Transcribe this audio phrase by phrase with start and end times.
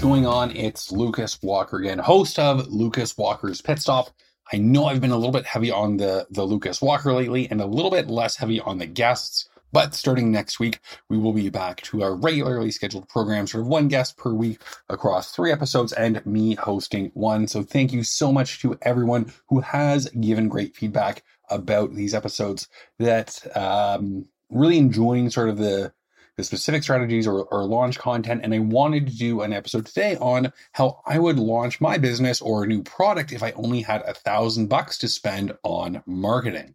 [0.00, 0.50] Going on?
[0.56, 4.08] It's Lucas Walker again, host of Lucas Walker's Pit Stop.
[4.50, 7.60] I know I've been a little bit heavy on the, the Lucas Walker lately and
[7.60, 11.50] a little bit less heavy on the guests, but starting next week, we will be
[11.50, 15.92] back to our regularly scheduled program, sort of one guest per week across three episodes
[15.92, 17.46] and me hosting one.
[17.46, 22.68] So thank you so much to everyone who has given great feedback about these episodes
[22.98, 25.92] that um, really enjoying sort of the
[26.40, 28.40] the specific strategies or, or launch content.
[28.42, 32.40] And I wanted to do an episode today on how I would launch my business
[32.40, 36.74] or a new product if I only had a thousand bucks to spend on marketing.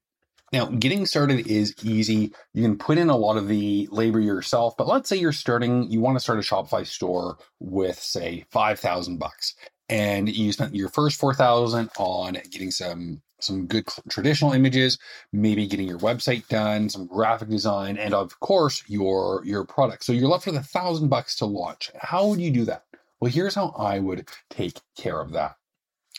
[0.54, 2.34] Now, getting started is easy.
[2.54, 5.90] You can put in a lot of the labor yourself, but let's say you're starting,
[5.92, 9.56] you want to start a Shopify store with say 5,000 bucks
[9.90, 14.98] and you spent your first 4,000 on getting some some good traditional images,
[15.32, 20.04] maybe getting your website done, some graphic design, and of course your your product.
[20.04, 21.92] So you're left with a thousand bucks to launch.
[22.00, 22.86] How would you do that?
[23.20, 25.56] Well, here's how I would take care of that.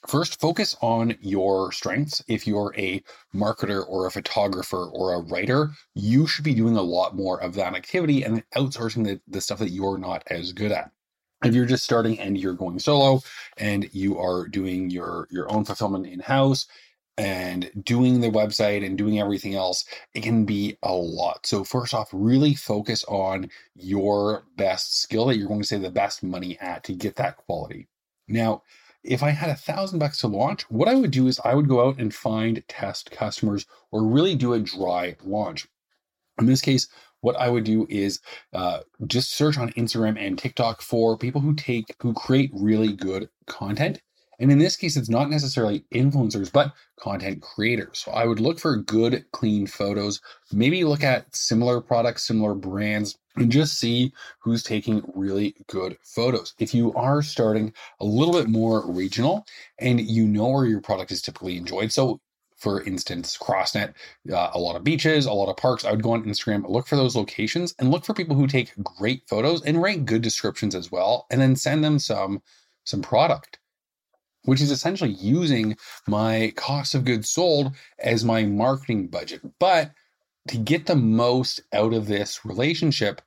[0.06, 2.22] First, focus on your strengths.
[2.28, 3.02] If you're a
[3.34, 7.54] marketer or a photographer or a writer, you should be doing a lot more of
[7.54, 10.92] that activity and outsourcing the, the stuff that you're not as good at
[11.44, 13.20] if you're just starting and you're going solo
[13.58, 16.66] and you are doing your your own fulfillment in house
[17.18, 21.46] and doing the website and doing everything else, it can be a lot.
[21.46, 25.90] So, first off, really focus on your best skill that you're going to save the
[25.90, 27.88] best money at to get that quality.
[28.28, 28.62] Now,
[29.02, 31.68] if I had a thousand bucks to launch, what I would do is I would
[31.68, 35.66] go out and find test customers or really do a dry launch.
[36.38, 36.88] In this case,
[37.20, 38.20] what I would do is
[38.52, 43.28] uh, just search on Instagram and TikTok for people who take who create really good
[43.46, 44.00] content
[44.38, 48.00] and in this case, it's not necessarily influencers, but content creators.
[48.00, 50.20] So I would look for good, clean photos,
[50.52, 56.54] maybe look at similar products, similar brands, and just see who's taking really good photos.
[56.58, 59.46] If you are starting a little bit more regional
[59.78, 61.92] and you know where your product is typically enjoyed.
[61.92, 62.20] So
[62.56, 63.92] for instance, CrossNet,
[64.32, 65.84] uh, a lot of beaches, a lot of parks.
[65.84, 68.72] I would go on Instagram, look for those locations, and look for people who take
[68.82, 72.42] great photos and write good descriptions as well, and then send them some
[72.84, 73.58] some product
[74.46, 75.76] which is essentially using
[76.08, 79.42] my cost of goods sold as my marketing budget.
[79.60, 79.92] But
[80.48, 83.20] to get the most out of this relationship,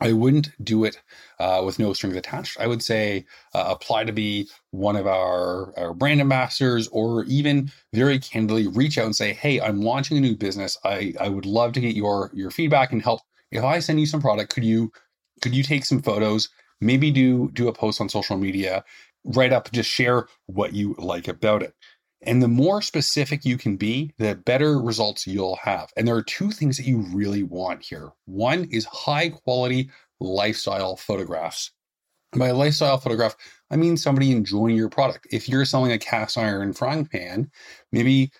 [0.00, 1.00] I wouldn't do it
[1.38, 2.58] uh, with no strings attached.
[2.58, 3.24] I would say
[3.54, 8.98] uh, apply to be one of our, our brand ambassadors, or even very candidly reach
[8.98, 10.76] out and say, "Hey, I'm launching a new business.
[10.84, 13.20] I I would love to get your your feedback and help.
[13.52, 14.90] If I send you some product, could you
[15.40, 16.48] could you take some photos?
[16.80, 18.84] Maybe do do a post on social media
[19.24, 21.74] write up, just share what you like about it.
[22.24, 25.90] And the more specific you can be, the better results you'll have.
[25.96, 28.10] And there are two things that you really want here.
[28.26, 29.90] One is high quality
[30.20, 31.72] lifestyle photographs.
[32.36, 33.36] by lifestyle photograph,
[33.70, 35.26] I mean somebody enjoying your product.
[35.30, 37.50] If you're selling a cast iron frying pan,
[37.90, 38.32] maybe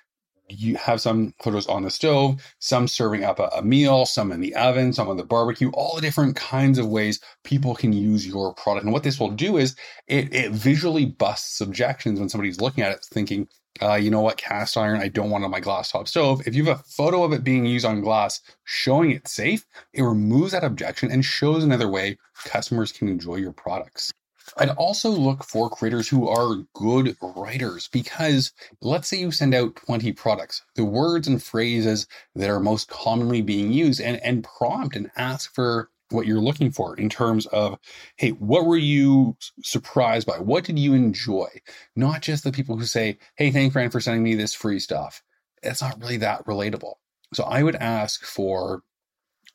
[0.49, 4.41] you have some photos on the stove, some serving up a, a, meal, some in
[4.41, 8.27] the oven, some on the barbecue, all the different kinds of ways people can use
[8.27, 8.85] your product.
[8.85, 9.77] And what this will do is
[10.09, 13.49] it, it visually busts objections when somebody's looking at it thinking,
[13.81, 16.47] uh, you know what, cast iron, I don't want on my glass top stove.
[16.47, 19.65] If you have a photo of it being used on glass showing it's safe,
[19.95, 24.13] it removes that objection and shows another way customers can enjoy your products.
[24.57, 29.77] I'd also look for creators who are good writers because let's say you send out
[29.77, 34.97] 20 products, the words and phrases that are most commonly being used and, and prompt
[34.97, 37.79] and ask for what you're looking for in terms of,
[38.17, 40.39] hey, what were you surprised by?
[40.39, 41.49] What did you enjoy?
[41.97, 45.23] Not just the people who say, hey, thank friend for sending me this free stuff.
[45.63, 46.95] It's not really that relatable.
[47.33, 48.83] So I would ask for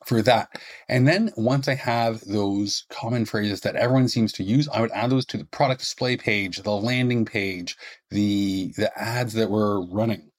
[0.04, 0.48] for that.
[0.88, 4.92] And then once I have those common phrases that everyone seems to use, I would
[4.92, 7.76] add those to the product display page, the landing page,
[8.10, 10.30] the the ads that we're running.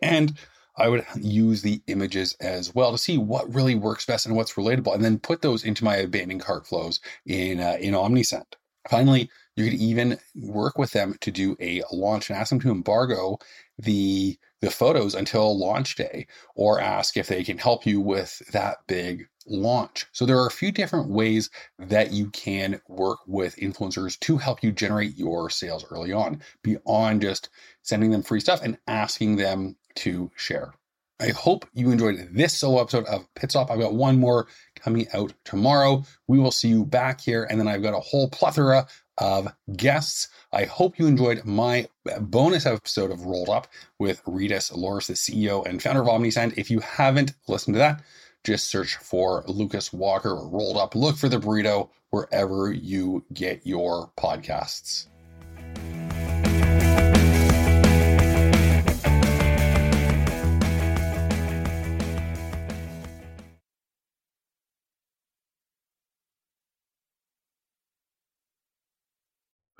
[0.00, 0.38] And
[0.76, 4.54] I would use the images as well to see what really works best and what's
[4.54, 8.54] relatable, and then put those into my abandoned cart flows in uh, in Omnisend.
[8.88, 12.70] Finally, you could even work with them to do a launch and ask them to
[12.70, 13.38] embargo
[13.78, 16.26] the the photos until launch day
[16.56, 20.06] or ask if they can help you with that big launch.
[20.12, 21.48] So there are a few different ways
[21.78, 27.22] that you can work with influencers to help you generate your sales early on, beyond
[27.22, 27.50] just
[27.82, 30.72] sending them free stuff and asking them to share.
[31.20, 33.72] I hope you enjoyed this solo episode of Pit Stop.
[33.72, 36.04] I've got one more coming out tomorrow.
[36.28, 37.44] We will see you back here.
[37.50, 38.86] And then I've got a whole plethora
[39.18, 40.28] of guests.
[40.52, 41.88] I hope you enjoyed my
[42.20, 43.66] bonus episode of Rolled Up
[43.98, 46.56] with Rytis Lauris, the CEO and founder of OmniSend.
[46.56, 48.00] If you haven't listened to that,
[48.44, 50.94] just search for Lucas Walker or Rolled Up.
[50.94, 55.08] Look for the burrito wherever you get your podcasts.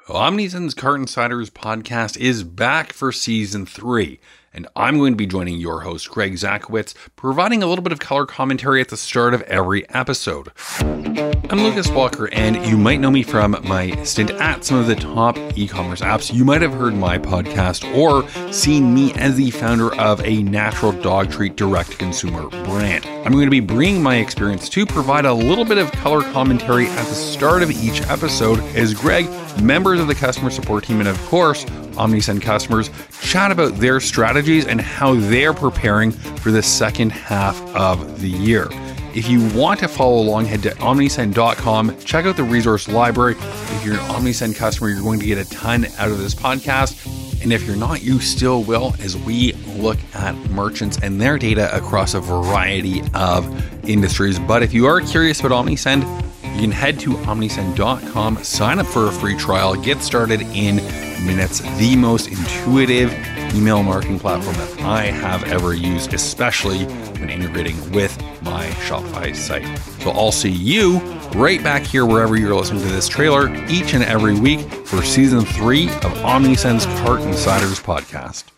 [0.08, 4.20] OmniSend's Cart Insiders podcast is back for season three,
[4.58, 8.00] and I'm going to be joining your host, Greg Zakowicz, providing a little bit of
[8.00, 10.50] color commentary at the start of every episode.
[10.81, 14.96] I'm Lucas Walker, and you might know me from my stint at some of the
[14.96, 16.34] top e commerce apps.
[16.34, 20.90] You might have heard my podcast or seen me as the founder of a natural
[20.90, 23.06] dog treat direct consumer brand.
[23.25, 26.88] I'm going to be bringing my experience to provide a little bit of color commentary
[26.88, 29.28] at the start of each episode as Greg,
[29.62, 31.64] members of the customer support team, and of course,
[31.99, 32.91] OmniSend customers
[33.21, 38.69] chat about their strategies and how they're preparing for the second half of the year.
[39.15, 43.35] If you want to follow along, head to omnisend.com, check out the resource library.
[43.39, 47.43] If you're an OmniSend customer, you're going to get a ton out of this podcast.
[47.43, 51.75] And if you're not, you still will as we look at merchants and their data
[51.77, 54.39] across a variety of industries.
[54.39, 56.27] But if you are curious about OmniSend,
[56.58, 60.76] you can head to omnisend.com, sign up for a free trial, get started in
[61.25, 61.60] minutes.
[61.78, 63.12] The most intuitive
[63.55, 66.84] email marketing platform that I have ever used, especially
[67.20, 69.78] when integrating with my Shopify site.
[70.02, 70.99] So I'll see you
[71.37, 75.44] right back here wherever you're listening to this trailer each and every week for season
[75.44, 78.57] three of OmniSend's Cart Insiders podcast.